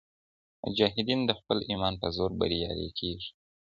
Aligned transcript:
مجاهدین 0.65 1.19
د 1.25 1.31
خپل 1.39 1.57
ایمان 1.69 1.93
په 2.01 2.07
زور 2.15 2.31
بریالي 2.39 2.89
کېږي. 2.99 3.29